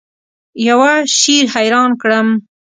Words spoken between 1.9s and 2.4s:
کړم.